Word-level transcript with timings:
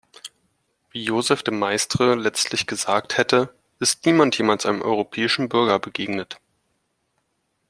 Wie 0.89 1.03
Joseph 1.03 1.43
de 1.43 1.53
Maistre 1.53 2.15
letztlich 2.15 2.65
gesagt 2.65 3.17
hätte, 3.19 3.53
ist 3.77 4.03
niemand 4.07 4.35
jemals 4.35 4.65
einem 4.65 4.81
"europäischen 4.81 5.47
Bürger" 5.47 5.77
begegnet. 5.77 6.41